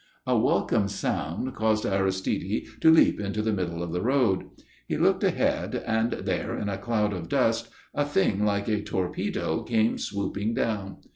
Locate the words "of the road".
3.83-4.45